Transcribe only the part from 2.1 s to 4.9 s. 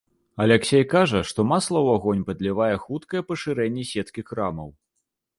падлівае хуткае пашырэнне сеткі крамаў.